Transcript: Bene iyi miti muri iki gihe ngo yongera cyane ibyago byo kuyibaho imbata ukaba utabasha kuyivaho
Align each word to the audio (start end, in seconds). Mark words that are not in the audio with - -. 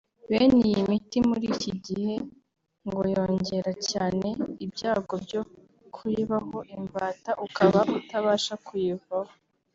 Bene 0.29 0.57
iyi 0.71 0.81
miti 0.89 1.17
muri 1.29 1.45
iki 1.53 1.71
gihe 1.85 2.13
ngo 2.85 2.99
yongera 3.13 3.71
cyane 3.89 4.27
ibyago 4.65 5.13
byo 5.25 5.41
kuyibaho 5.95 6.57
imbata 6.75 7.31
ukaba 7.45 7.79
utabasha 7.99 8.53
kuyivaho 8.65 9.31